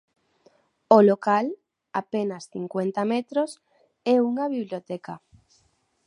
[0.97, 1.45] O local,
[2.01, 3.51] apenas cincuenta metros,
[4.13, 5.13] é unha biblioteca.